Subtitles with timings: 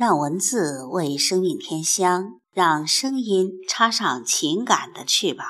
[0.00, 5.46] 让文字为生命添香，让声音插上情感的翅膀。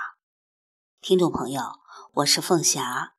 [1.00, 1.62] 听众朋友，
[2.14, 3.12] 我是凤霞，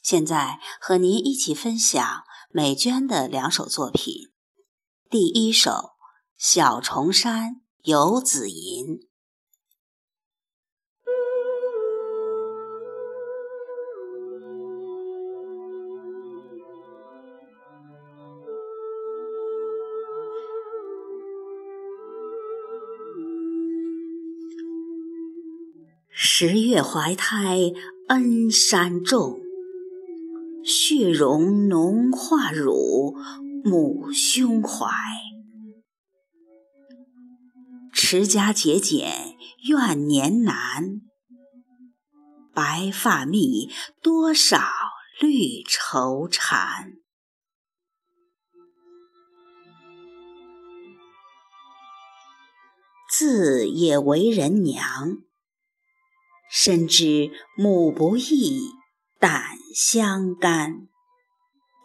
[0.00, 2.22] 现在和您一起分享
[2.52, 4.30] 美娟的两首作品。
[5.10, 5.70] 第一首
[6.36, 8.86] 《小重山游子吟》。
[26.20, 27.72] 十月怀胎
[28.08, 29.38] 恩山重，
[30.64, 33.14] 血容浓化乳
[33.62, 34.90] 母胸怀。
[37.92, 39.36] 持家节俭
[39.68, 41.02] 怨年难，
[42.52, 43.70] 白发觅
[44.02, 44.58] 多少
[45.20, 46.94] 绿愁缠。
[53.08, 55.27] 自也为人娘。
[56.50, 58.62] 深知母不易，
[59.18, 60.88] 胆相甘。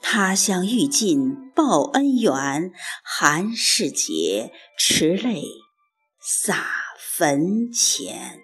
[0.02, 2.72] 他乡遇尽报恩缘，
[3.03, 5.44] 寒食节，持泪
[6.19, 6.66] 洒
[6.97, 8.39] 坟前。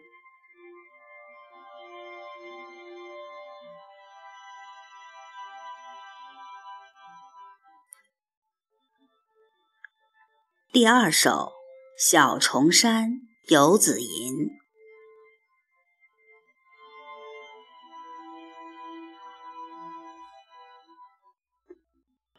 [10.72, 11.30] 第二首
[11.98, 14.36] 《小重山游子吟》。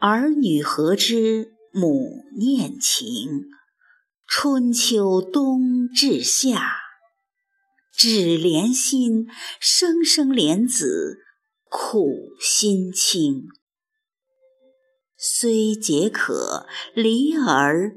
[0.01, 3.51] 儿女何知母念情？
[4.27, 6.73] 春秋冬至夏，
[7.93, 9.27] 只怜心，
[9.61, 11.19] 声声怜子
[11.69, 13.43] 苦心清。
[15.19, 16.65] 虽解渴，
[16.95, 17.95] 离儿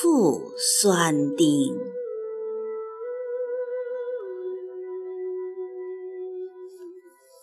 [0.00, 1.74] 复酸丁。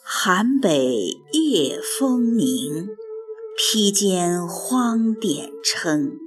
[0.03, 2.87] 寒北夜风凝。
[3.73, 6.17] 披肩荒点称，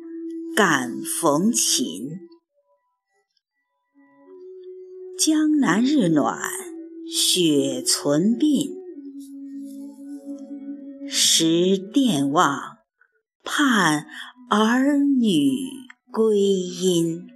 [0.56, 2.08] 感逢秦。
[5.18, 6.40] 江南日暖，
[7.06, 8.70] 雪存鬓。
[11.06, 12.78] 时电望，
[13.42, 14.06] 盼
[14.48, 15.50] 儿女
[16.10, 17.26] 归阴。